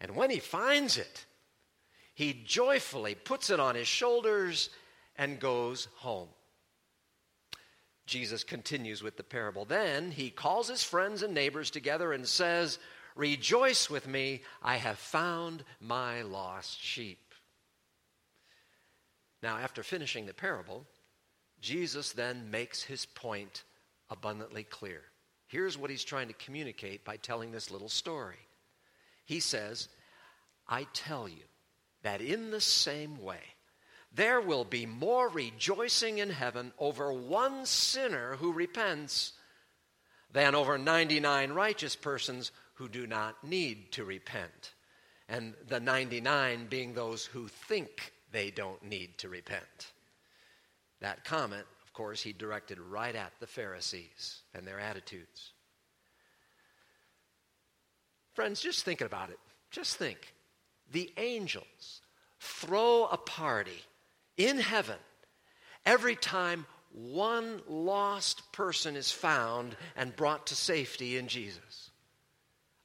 And 0.00 0.14
when 0.14 0.30
he 0.30 0.38
finds 0.38 0.98
it, 0.98 1.26
he 2.14 2.44
joyfully 2.46 3.16
puts 3.16 3.50
it 3.50 3.58
on 3.58 3.74
his 3.74 3.88
shoulders 3.88 4.70
and 5.16 5.40
goes 5.40 5.88
home. 5.96 6.28
Jesus 8.06 8.44
continues 8.44 9.02
with 9.02 9.16
the 9.16 9.24
parable. 9.24 9.64
Then 9.64 10.12
he 10.12 10.30
calls 10.30 10.68
his 10.68 10.84
friends 10.84 11.24
and 11.24 11.34
neighbors 11.34 11.72
together 11.72 12.12
and 12.12 12.24
says, 12.24 12.78
Rejoice 13.16 13.90
with 13.90 14.06
me, 14.06 14.42
I 14.62 14.76
have 14.76 15.00
found 15.00 15.64
my 15.80 16.22
lost 16.22 16.80
sheep. 16.80 17.34
Now, 19.42 19.56
after 19.56 19.82
finishing 19.82 20.26
the 20.26 20.34
parable, 20.34 20.86
Jesus 21.60 22.12
then 22.12 22.50
makes 22.50 22.82
his 22.82 23.06
point 23.06 23.64
abundantly 24.10 24.64
clear. 24.64 25.02
Here's 25.46 25.78
what 25.78 25.90
he's 25.90 26.04
trying 26.04 26.28
to 26.28 26.34
communicate 26.34 27.04
by 27.04 27.16
telling 27.16 27.50
this 27.50 27.70
little 27.70 27.88
story. 27.88 28.36
He 29.24 29.40
says, 29.40 29.88
I 30.68 30.86
tell 30.92 31.28
you 31.28 31.44
that 32.02 32.20
in 32.20 32.50
the 32.50 32.60
same 32.60 33.22
way, 33.22 33.40
there 34.12 34.40
will 34.40 34.64
be 34.64 34.86
more 34.86 35.28
rejoicing 35.28 36.18
in 36.18 36.30
heaven 36.30 36.72
over 36.78 37.12
one 37.12 37.66
sinner 37.66 38.36
who 38.36 38.52
repents 38.52 39.32
than 40.32 40.54
over 40.54 40.78
99 40.78 41.52
righteous 41.52 41.96
persons 41.96 42.52
who 42.74 42.88
do 42.88 43.06
not 43.06 43.42
need 43.44 43.92
to 43.92 44.04
repent. 44.04 44.74
And 45.28 45.54
the 45.66 45.80
99 45.80 46.66
being 46.68 46.94
those 46.94 47.26
who 47.26 47.48
think 47.48 48.12
they 48.32 48.50
don't 48.50 48.82
need 48.82 49.18
to 49.18 49.28
repent. 49.28 49.92
That 51.00 51.24
comment, 51.24 51.66
of 51.84 51.92
course, 51.92 52.22
he 52.22 52.32
directed 52.32 52.78
right 52.80 53.14
at 53.14 53.32
the 53.40 53.46
Pharisees 53.46 54.40
and 54.54 54.66
their 54.66 54.80
attitudes. 54.80 55.52
Friends, 58.34 58.60
just 58.60 58.84
think 58.84 59.00
about 59.00 59.30
it. 59.30 59.38
Just 59.70 59.96
think. 59.96 60.34
The 60.92 61.12
angels 61.16 62.00
throw 62.40 63.06
a 63.06 63.16
party 63.16 63.82
in 64.36 64.58
heaven 64.58 64.96
every 65.84 66.16
time 66.16 66.66
one 66.92 67.60
lost 67.68 68.50
person 68.52 68.96
is 68.96 69.10
found 69.10 69.76
and 69.96 70.16
brought 70.16 70.46
to 70.48 70.54
safety 70.54 71.16
in 71.16 71.28
Jesus. 71.28 71.90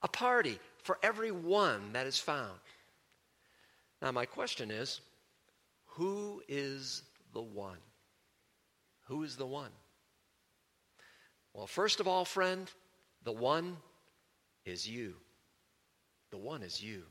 A 0.02 0.08
party 0.08 0.60
for 0.84 1.00
every 1.02 1.32
one 1.32 1.94
that 1.94 2.08
is 2.08 2.20
found. 2.20 2.60
Now, 4.02 4.12
my 4.12 4.26
question 4.26 4.70
is 4.72 5.00
who 5.86 6.42
is 6.48 7.04
the 7.34 7.42
one? 7.42 7.78
Who 9.14 9.22
is 9.22 9.36
the 9.36 9.46
one? 9.46 9.70
Well, 11.54 11.68
first 11.68 12.00
of 12.00 12.08
all, 12.08 12.26
friend, 12.26 12.68
the 13.24 13.32
one 13.32 13.78
is 14.66 14.90
you. 14.90 15.14
The 16.32 16.40
one 16.40 16.64
is 16.64 16.82
you. 16.82 17.04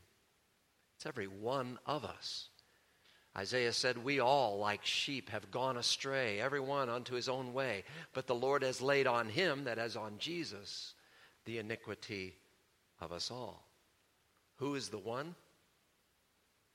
It's 0.96 1.06
every 1.06 1.28
one 1.28 1.78
of 1.86 2.04
us. 2.04 2.48
Isaiah 3.38 3.72
said, 3.72 4.02
We 4.02 4.18
all, 4.18 4.58
like 4.58 4.84
sheep, 4.84 5.30
have 5.30 5.52
gone 5.52 5.76
astray, 5.76 6.40
every 6.40 6.58
one 6.58 6.88
unto 6.88 7.14
his 7.14 7.28
own 7.28 7.52
way. 7.52 7.84
But 8.14 8.26
the 8.26 8.34
Lord 8.34 8.64
has 8.64 8.82
laid 8.82 9.06
on 9.06 9.28
him, 9.28 9.62
that 9.62 9.78
as 9.78 9.94
on 9.94 10.18
Jesus, 10.18 10.94
the 11.44 11.58
iniquity 11.58 12.34
of 13.00 13.12
us 13.12 13.30
all. 13.30 13.68
Who 14.56 14.74
is 14.74 14.88
the 14.88 14.98
one? 14.98 15.36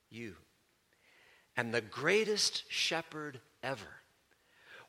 You. 0.09 0.35
And 1.57 1.73
the 1.73 1.81
greatest 1.81 2.63
shepherd 2.71 3.41
ever 3.61 3.97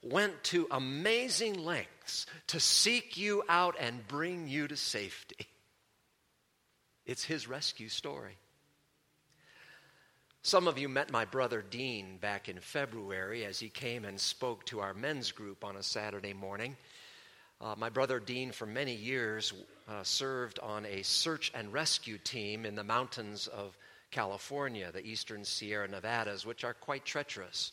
went 0.03 0.45
to 0.45 0.67
amazing 0.71 1.65
lengths 1.65 2.27
to 2.49 2.61
seek 2.61 3.17
you 3.17 3.43
out 3.49 3.77
and 3.81 4.07
bring 4.07 4.49
you 4.49 4.69
to 4.69 4.77
safety. 4.77 5.47
It's 7.05 7.25
his 7.25 7.49
rescue 7.49 7.89
story. 7.89 8.37
Some 10.43 10.69
of 10.69 10.79
you 10.79 10.89
met 10.89 11.11
my 11.11 11.25
brother 11.25 11.63
Dean 11.69 12.17
back 12.19 12.49
in 12.49 12.59
February 12.61 13.45
as 13.45 13.59
he 13.59 13.69
came 13.69 14.05
and 14.05 14.21
spoke 14.21 14.65
to 14.67 14.81
our 14.81 14.95
men's 14.95 15.33
group 15.33 15.65
on 15.65 15.77
a 15.77 15.83
Saturday 15.83 16.33
morning. 16.33 16.77
Uh, 17.61 17.75
my 17.77 17.91
brother 17.91 18.21
Dean, 18.21 18.53
for 18.53 18.67
many 18.67 18.95
years, 18.95 19.53
uh, 19.89 20.03
served 20.05 20.61
on 20.61 20.87
a 20.87 21.03
search 21.03 21.51
and 21.55 21.73
rescue 21.73 22.19
team 22.19 22.65
in 22.65 22.77
the 22.77 22.85
mountains 22.85 23.49
of 23.49 23.77
California, 24.11 24.93
the 24.93 25.05
eastern 25.05 25.45
Sierra 25.45 25.89
Nevadas, 25.89 26.47
which 26.47 26.63
are 26.63 26.75
quite 26.75 27.05
treacherous. 27.05 27.73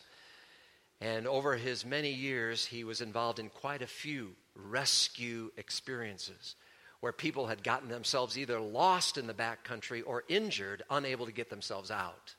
And 1.02 1.28
over 1.28 1.56
his 1.56 1.86
many 1.86 2.12
years, 2.12 2.66
he 2.66 2.84
was 2.84 3.02
involved 3.02 3.40
in 3.40 3.50
quite 3.50 3.82
a 3.82 3.88
few 3.88 4.36
rescue 4.56 5.52
experiences 5.58 6.56
where 7.02 7.12
people 7.12 7.48
had 7.48 7.64
gotten 7.64 7.90
themselves 7.90 8.38
either 8.38 8.60
lost 8.60 9.18
in 9.18 9.28
the 9.28 9.34
backcountry 9.34 10.02
or 10.06 10.24
injured, 10.28 10.84
unable 10.90 11.26
to 11.26 11.32
get 11.32 11.50
themselves 11.50 11.92
out. 11.92 12.34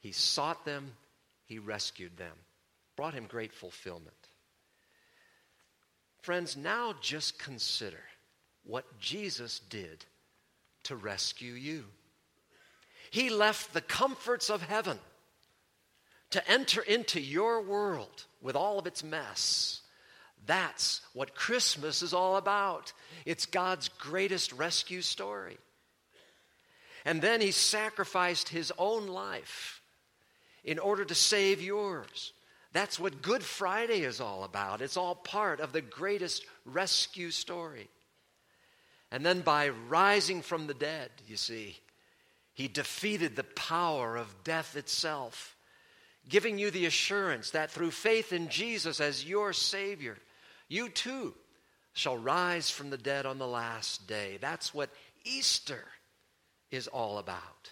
He 0.00 0.12
sought 0.12 0.64
them, 0.64 0.92
he 1.46 1.58
rescued 1.58 2.16
them, 2.16 2.36
brought 2.96 3.14
him 3.14 3.26
great 3.26 3.52
fulfillment. 3.52 4.14
Friends, 6.20 6.56
now 6.56 6.94
just 7.00 7.38
consider 7.38 8.00
what 8.64 8.98
Jesus 8.98 9.58
did 9.58 10.04
to 10.84 10.96
rescue 10.96 11.54
you. 11.54 11.84
He 13.10 13.30
left 13.30 13.72
the 13.72 13.80
comforts 13.80 14.50
of 14.50 14.62
heaven 14.62 14.98
to 16.34 16.50
enter 16.50 16.82
into 16.82 17.20
your 17.20 17.62
world 17.62 18.24
with 18.42 18.56
all 18.56 18.80
of 18.80 18.88
its 18.88 19.04
mess. 19.04 19.82
That's 20.46 21.00
what 21.12 21.36
Christmas 21.36 22.02
is 22.02 22.12
all 22.12 22.36
about. 22.36 22.92
It's 23.24 23.46
God's 23.46 23.88
greatest 23.88 24.52
rescue 24.52 25.00
story. 25.00 25.58
And 27.04 27.22
then 27.22 27.40
he 27.40 27.52
sacrificed 27.52 28.48
his 28.48 28.72
own 28.76 29.06
life 29.06 29.80
in 30.64 30.80
order 30.80 31.04
to 31.04 31.14
save 31.14 31.62
yours. 31.62 32.32
That's 32.72 32.98
what 32.98 33.22
Good 33.22 33.44
Friday 33.44 34.00
is 34.00 34.20
all 34.20 34.42
about. 34.42 34.82
It's 34.82 34.96
all 34.96 35.14
part 35.14 35.60
of 35.60 35.72
the 35.72 35.82
greatest 35.82 36.44
rescue 36.64 37.30
story. 37.30 37.88
And 39.12 39.24
then 39.24 39.42
by 39.42 39.68
rising 39.68 40.42
from 40.42 40.66
the 40.66 40.74
dead, 40.74 41.10
you 41.28 41.36
see, 41.36 41.78
he 42.54 42.66
defeated 42.66 43.36
the 43.36 43.44
power 43.44 44.16
of 44.16 44.42
death 44.42 44.76
itself, 44.76 45.53
giving 46.28 46.58
you 46.58 46.70
the 46.70 46.86
assurance 46.86 47.50
that 47.50 47.70
through 47.70 47.90
faith 47.90 48.32
in 48.32 48.48
Jesus 48.48 49.00
as 49.00 49.24
your 49.24 49.52
Savior, 49.52 50.16
you 50.68 50.88
too 50.88 51.34
shall 51.92 52.16
rise 52.16 52.70
from 52.70 52.90
the 52.90 52.98
dead 52.98 53.26
on 53.26 53.38
the 53.38 53.46
last 53.46 54.06
day. 54.06 54.38
That's 54.40 54.74
what 54.74 54.90
Easter 55.24 55.84
is 56.70 56.88
all 56.88 57.18
about. 57.18 57.70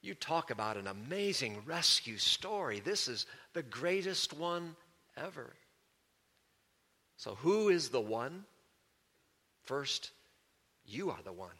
You 0.00 0.14
talk 0.14 0.50
about 0.50 0.76
an 0.76 0.86
amazing 0.86 1.62
rescue 1.66 2.18
story. 2.18 2.80
This 2.80 3.08
is 3.08 3.26
the 3.52 3.62
greatest 3.62 4.32
one 4.32 4.76
ever. 5.16 5.54
So, 7.16 7.34
who 7.34 7.68
is 7.68 7.88
the 7.88 8.00
one? 8.00 8.44
First, 9.64 10.12
you 10.86 11.10
are 11.10 11.18
the 11.24 11.32
one. 11.32 11.50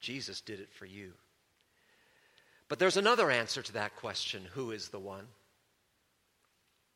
Jesus 0.00 0.40
did 0.40 0.60
it 0.60 0.72
for 0.72 0.84
you. 0.84 1.12
But 2.70 2.78
there's 2.78 2.96
another 2.96 3.32
answer 3.32 3.62
to 3.62 3.72
that 3.72 3.96
question 3.96 4.46
who 4.54 4.70
is 4.70 4.88
the 4.88 5.00
one? 5.00 5.26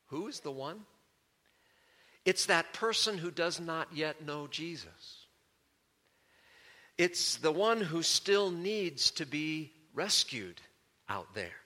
Who 0.06 0.28
is 0.28 0.40
the 0.40 0.52
one? 0.52 0.86
It's 2.24 2.46
that 2.46 2.72
person 2.72 3.18
who 3.18 3.32
does 3.32 3.60
not 3.60 3.88
yet 3.92 4.24
know 4.24 4.46
Jesus. 4.46 5.26
It's 6.96 7.36
the 7.36 7.50
one 7.50 7.80
who 7.80 8.04
still 8.04 8.52
needs 8.52 9.10
to 9.12 9.26
be 9.26 9.72
rescued 9.94 10.60
out 11.08 11.34
there. 11.34 11.58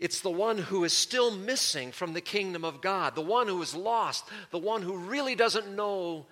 It's 0.00 0.22
the 0.22 0.30
one 0.30 0.56
who 0.56 0.84
is 0.84 0.94
still 0.94 1.30
missing 1.30 1.92
from 1.92 2.14
the 2.14 2.22
kingdom 2.22 2.64
of 2.64 2.80
God, 2.80 3.14
the 3.14 3.20
one 3.20 3.48
who 3.48 3.60
is 3.60 3.74
lost, 3.74 4.24
the 4.50 4.58
one 4.58 4.80
who 4.80 4.96
really 4.96 5.34
doesn't 5.34 5.76
know 5.76 6.26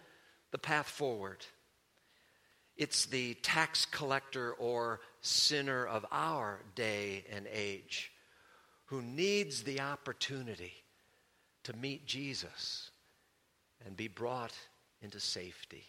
the 0.53 0.59
path 0.59 0.89
forward. 0.89 1.45
It's 2.77 3.07
the 3.07 3.35
tax 3.35 3.87
collector 3.87 4.53
or 4.53 5.01
sinner 5.27 5.85
of 5.87 6.07
our 6.11 6.61
day 6.75 7.25
and 7.33 7.47
age 7.53 8.13
who 8.87 9.03
needs 9.03 9.63
the 9.63 9.81
opportunity 9.81 10.73
to 11.65 11.77
meet 11.77 12.07
Jesus 12.07 12.91
and 13.85 13.97
be 13.97 14.09
brought 14.09 14.55
into 15.03 15.21
safety. 15.21 15.85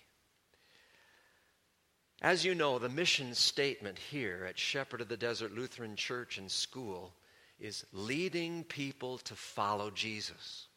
As 2.22 2.44
you 2.44 2.56
know, 2.56 2.80
the 2.80 2.90
mission 2.90 3.36
statement 3.36 4.00
here 4.00 4.46
at 4.50 4.58
Shepherd 4.58 5.02
of 5.02 5.08
the 5.08 5.18
Desert 5.18 5.54
Lutheran 5.54 5.96
Church 5.96 6.40
and 6.40 6.52
School 6.52 7.14
is 7.60 7.86
leading 7.94 8.64
people 8.64 9.20
to 9.20 9.36
follow 9.36 9.92
Jesus. 9.92 10.68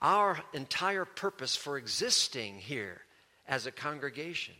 Our 0.00 0.40
entire 0.52 1.04
purpose 1.04 1.56
for 1.56 1.76
existing 1.76 2.58
here 2.58 3.00
as 3.48 3.66
a 3.66 3.72
congregation 3.72 4.54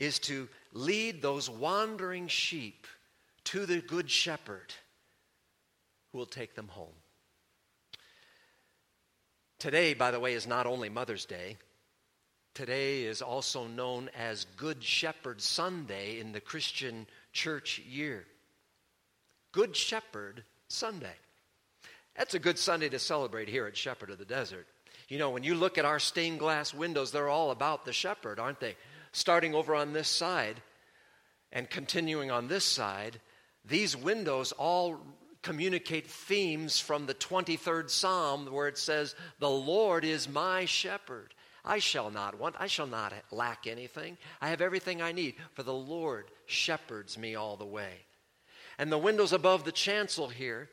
is 0.00 0.18
to 0.18 0.48
lead 0.72 1.22
those 1.22 1.48
wandering 1.48 2.26
sheep 2.26 2.88
to 3.44 3.66
the 3.66 3.80
Good 3.80 4.10
Shepherd 4.10 4.74
who 6.10 6.18
will 6.18 6.26
take 6.26 6.54
them 6.56 6.68
home. 6.68 6.88
Today, 9.60 9.92
by 9.92 10.10
the 10.10 10.18
way, 10.18 10.32
is 10.32 10.46
not 10.46 10.66
only 10.66 10.88
Mother's 10.88 11.26
Day. 11.26 11.58
Today 12.54 13.04
is 13.04 13.20
also 13.22 13.66
known 13.66 14.10
as 14.18 14.46
Good 14.56 14.82
Shepherd 14.82 15.40
Sunday 15.40 16.18
in 16.18 16.32
the 16.32 16.40
Christian 16.40 17.06
church 17.32 17.78
year. 17.78 18.24
Good 19.52 19.76
Shepherd 19.76 20.44
Sunday. 20.68 21.14
That's 22.16 22.34
a 22.34 22.38
good 22.38 22.58
Sunday 22.58 22.88
to 22.88 22.98
celebrate 22.98 23.48
here 23.48 23.66
at 23.66 23.76
Shepherd 23.76 24.10
of 24.10 24.18
the 24.18 24.24
Desert. 24.24 24.66
You 25.08 25.18
know, 25.18 25.30
when 25.30 25.42
you 25.42 25.54
look 25.54 25.76
at 25.76 25.84
our 25.84 25.98
stained 25.98 26.38
glass 26.38 26.72
windows, 26.72 27.12
they're 27.12 27.28
all 27.28 27.50
about 27.50 27.84
the 27.84 27.92
shepherd, 27.92 28.38
aren't 28.38 28.60
they? 28.60 28.76
Starting 29.12 29.54
over 29.54 29.74
on 29.74 29.92
this 29.92 30.08
side 30.08 30.60
and 31.52 31.68
continuing 31.68 32.30
on 32.30 32.48
this 32.48 32.64
side, 32.64 33.20
these 33.64 33.96
windows 33.96 34.52
all 34.52 35.00
communicate 35.42 36.06
themes 36.06 36.78
from 36.78 37.06
the 37.06 37.14
23rd 37.14 37.90
Psalm 37.90 38.46
where 38.46 38.68
it 38.68 38.78
says, 38.78 39.14
The 39.38 39.50
Lord 39.50 40.04
is 40.04 40.28
my 40.28 40.64
shepherd. 40.64 41.34
I 41.64 41.78
shall 41.78 42.10
not 42.10 42.38
want, 42.38 42.56
I 42.58 42.66
shall 42.66 42.86
not 42.86 43.12
lack 43.30 43.66
anything. 43.66 44.16
I 44.40 44.48
have 44.48 44.60
everything 44.60 45.02
I 45.02 45.12
need, 45.12 45.34
for 45.54 45.62
the 45.62 45.74
Lord 45.74 46.30
shepherds 46.46 47.18
me 47.18 47.34
all 47.34 47.56
the 47.56 47.66
way. 47.66 47.92
And 48.78 48.90
the 48.90 48.98
windows 48.98 49.32
above 49.32 49.64
the 49.64 49.72
chancel 49.72 50.28
here 50.28 50.70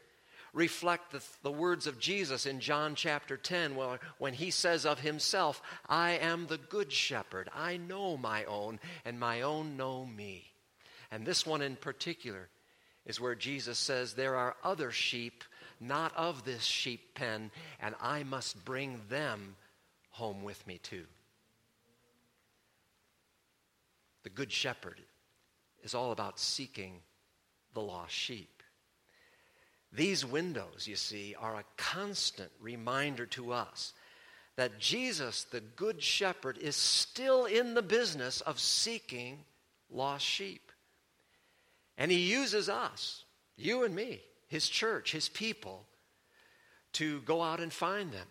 reflect 0.57 1.11
the, 1.11 1.23
the 1.43 1.51
words 1.51 1.85
of 1.85 1.99
Jesus 1.99 2.47
in 2.47 2.59
John 2.59 2.95
chapter 2.95 3.37
10, 3.37 3.75
where, 3.75 3.99
when 4.17 4.33
he 4.33 4.49
says 4.49 4.87
of 4.87 4.99
himself, 4.99 5.61
I 5.87 6.13
am 6.13 6.47
the 6.47 6.57
good 6.57 6.91
shepherd. 6.91 7.47
I 7.55 7.77
know 7.77 8.17
my 8.17 8.43
own, 8.45 8.79
and 9.05 9.19
my 9.19 9.43
own 9.43 9.77
know 9.77 10.03
me. 10.03 10.45
And 11.11 11.25
this 11.25 11.45
one 11.45 11.61
in 11.61 11.75
particular 11.75 12.49
is 13.05 13.21
where 13.21 13.35
Jesus 13.35 13.77
says, 13.77 14.13
There 14.13 14.35
are 14.35 14.55
other 14.63 14.91
sheep 14.91 15.43
not 15.79 16.11
of 16.17 16.43
this 16.43 16.63
sheep 16.63 17.13
pen, 17.13 17.51
and 17.79 17.93
I 18.01 18.23
must 18.23 18.65
bring 18.65 19.01
them 19.09 19.55
home 20.09 20.43
with 20.43 20.65
me 20.65 20.79
too. 20.79 21.05
The 24.23 24.31
Good 24.31 24.51
Shepherd 24.51 24.99
is 25.83 25.93
all 25.93 26.11
about 26.11 26.39
seeking 26.39 27.01
the 27.75 27.81
lost 27.81 28.15
sheep. 28.15 28.56
These 29.91 30.25
windows, 30.25 30.87
you 30.87 30.95
see, 30.95 31.35
are 31.39 31.55
a 31.55 31.65
constant 31.77 32.51
reminder 32.59 33.25
to 33.27 33.53
us 33.53 33.93
that 34.57 34.79
Jesus, 34.79 35.43
the 35.45 35.61
Good 35.61 36.01
Shepherd, 36.01 36.57
is 36.57 36.75
still 36.75 37.45
in 37.45 37.73
the 37.73 37.81
business 37.81 38.41
of 38.41 38.59
seeking 38.59 39.39
lost 39.89 40.25
sheep. 40.25 40.71
And 41.97 42.11
he 42.11 42.31
uses 42.31 42.67
us, 42.69 43.23
you 43.55 43.83
and 43.83 43.95
me, 43.95 44.21
his 44.47 44.67
church, 44.67 45.11
his 45.11 45.29
people, 45.29 45.85
to 46.93 47.21
go 47.21 47.41
out 47.41 47.59
and 47.59 47.71
find 47.71 48.11
them. 48.11 48.27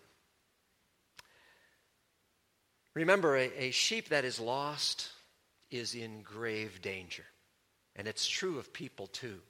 Remember, 2.95 3.37
a, 3.37 3.51
a 3.59 3.71
sheep 3.71 4.09
that 4.09 4.25
is 4.25 4.41
lost 4.41 5.11
is 5.71 5.95
in 5.95 6.23
grave 6.23 6.81
danger. 6.83 7.25
And 7.95 8.09
it's 8.09 8.27
true 8.27 8.59
of 8.59 8.73
people 8.73 9.07
too. 9.09 9.41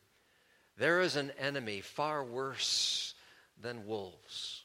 There 0.76 1.00
is 1.00 1.16
an 1.16 1.32
enemy 1.38 1.80
far 1.80 2.22
worse 2.22 3.14
than 3.60 3.86
wolves. 3.86 4.62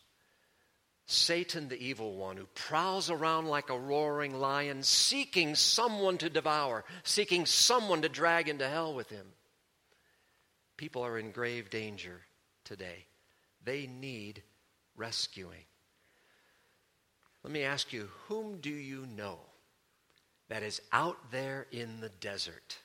Satan, 1.05 1.67
the 1.67 1.81
evil 1.81 2.15
one, 2.15 2.37
who 2.37 2.45
prowls 2.55 3.09
around 3.09 3.47
like 3.47 3.69
a 3.69 3.77
roaring 3.77 4.33
lion, 4.39 4.81
seeking 4.81 5.55
someone 5.55 6.17
to 6.19 6.29
devour, 6.29 6.85
seeking 7.03 7.45
someone 7.45 8.01
to 8.03 8.09
drag 8.09 8.47
into 8.47 8.67
hell 8.67 8.93
with 8.93 9.09
him. 9.09 9.25
People 10.77 11.05
are 11.05 11.17
in 11.17 11.31
grave 11.31 11.69
danger 11.69 12.21
today. 12.63 13.05
They 13.63 13.87
need 13.87 14.41
rescuing. 14.95 15.65
Let 17.43 17.51
me 17.51 17.63
ask 17.63 17.91
you 17.91 18.09
whom 18.27 18.59
do 18.61 18.69
you 18.69 19.05
know 19.05 19.39
that 20.49 20.63
is 20.63 20.81
out 20.91 21.17
there 21.31 21.67
in 21.71 21.99
the 21.99 22.09
desert? 22.09 22.77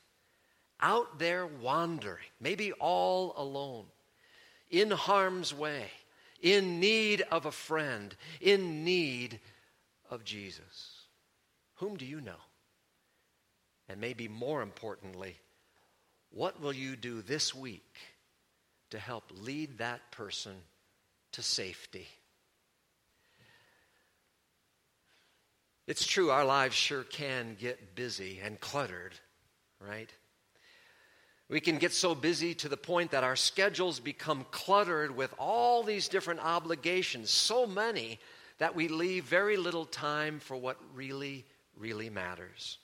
Out 0.81 1.19
there 1.19 1.47
wandering, 1.47 2.25
maybe 2.41 2.73
all 2.73 3.35
alone, 3.37 3.87
in 4.71 4.91
harm's 4.91 5.55
way 5.55 5.91
in 6.41 6.81
need 6.81 7.23
of 7.31 7.47
a 7.47 7.53
friend, 7.53 8.15
in 8.41 8.85
need 8.85 9.41
of 10.11 10.25
Jesus. 10.25 11.03
Whom 11.77 11.97
do 11.97 12.07
you 12.07 12.21
know? 12.21 12.41
And 13.89 14.01
maybe 14.01 14.29
more 14.29 14.63
importantly, 14.63 15.37
what 16.31 16.61
will 16.61 16.73
you 16.73 16.97
do 16.97 17.23
this 17.23 17.55
week 17.55 17.97
to 18.91 18.99
help 18.99 19.25
lead 19.41 19.79
that 19.79 20.11
person 20.11 20.55
to 21.33 21.43
safety? 21.43 22.07
It's 25.87 26.05
true, 26.05 26.31
our 26.31 26.45
lives 26.45 26.75
sure 26.75 27.05
can 27.05 27.57
get 27.59 27.95
busy 27.95 28.41
and 28.43 28.59
cluttered, 28.59 29.15
right? 29.81 30.11
We 31.49 31.61
can 31.61 31.79
get 31.79 31.93
so 31.93 32.15
busy 32.15 32.55
to 32.57 32.69
the 32.69 32.77
point 32.77 33.13
that 33.13 33.23
our 33.23 33.37
schedules 33.37 34.01
become 34.01 34.47
cluttered 34.51 35.17
with 35.17 35.33
all 35.39 35.85
these 35.85 36.09
different 36.09 36.41
obligations, 36.41 37.31
so 37.31 37.67
many 37.67 38.19
that 38.59 38.75
we 38.75 38.89
leave 38.89 39.25
very 39.25 39.57
little 39.57 39.85
time 39.85 40.41
for 40.41 40.57
what 40.57 40.77
really, 40.95 41.45
really 41.79 42.11
matters. 42.11 42.79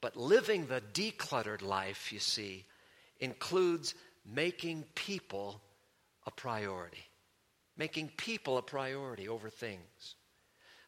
But 0.00 0.16
living 0.16 0.66
the 0.66 0.80
decluttered 0.92 1.62
life, 1.62 2.12
you 2.12 2.20
see, 2.20 2.64
includes 3.18 3.94
making 4.24 4.84
people 4.94 5.60
a 6.26 6.30
priority. 6.30 7.04
Making 7.76 8.10
people 8.16 8.58
a 8.58 8.62
priority 8.62 9.28
over 9.28 9.50
things. 9.50 10.14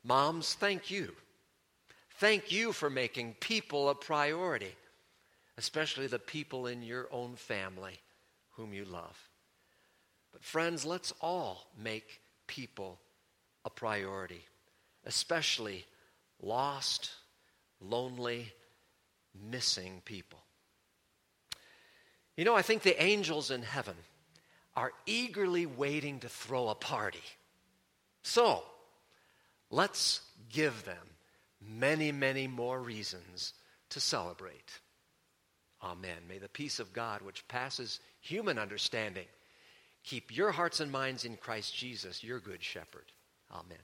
Moms, 0.05 0.55
thank 0.55 0.90
you. 0.90 1.12
Thank 2.18 2.53
you 2.53 2.72
for 2.72 2.88
making 2.88 3.35
people 3.40 3.88
a 3.88 3.94
priority 3.94 4.77
especially 5.62 6.09
the 6.09 6.18
people 6.18 6.66
in 6.66 6.83
your 6.83 7.07
own 7.12 7.37
family 7.37 8.01
whom 8.57 8.75
you 8.75 8.85
love. 8.85 9.16
But, 10.33 10.42
friends, 10.42 10.85
let's 10.85 11.12
all 11.20 11.68
make 11.81 12.20
people 12.48 12.98
a 13.64 13.70
priority, 13.70 14.44
especially 15.07 15.87
lost, 16.42 17.11
lonely, 17.81 18.53
missing 19.40 20.03
people. 20.05 20.40
You 22.37 22.44
know, 22.44 22.57
I 22.57 22.62
think 22.62 22.83
the 22.83 23.01
angels 23.01 23.53
in 23.53 23.62
heaven 23.62 23.94
are 24.75 24.90
eagerly 25.07 25.66
waiting 25.66 26.18
to 26.20 26.29
throw 26.29 26.70
a 26.70 26.75
party. 26.75 27.22
So, 28.25 28.64
let's 29.70 30.22
give 30.51 30.85
them 30.85 31.07
many, 31.64 32.11
many 32.11 32.48
more 32.48 32.81
reasons 32.81 33.55
to 33.90 34.01
celebrate. 34.01 34.81
Amen. 35.83 36.18
May 36.29 36.38
the 36.38 36.49
peace 36.49 36.79
of 36.79 36.92
God, 36.92 37.23
which 37.23 37.47
passes 37.49 38.01
human 38.21 38.59
understanding, 38.59 39.27
keep 40.05 40.35
your 40.35 40.53
hearts 40.53 40.81
and 40.81 40.92
minds 40.92 41.25
in 41.25 41.37
Christ 41.37 41.75
Jesus, 41.77 42.23
your 42.23 42.38
good 42.38 42.62
shepherd. 42.62 43.07
Amen. 43.53 43.79